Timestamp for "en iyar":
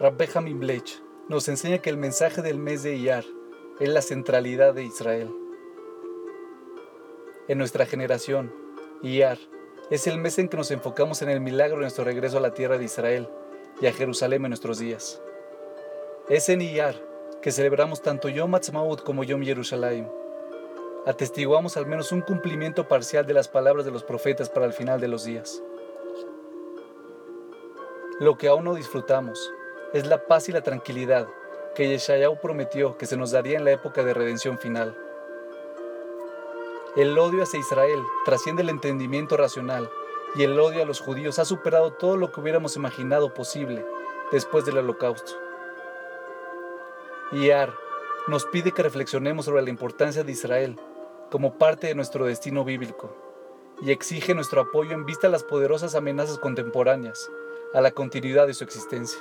16.48-16.94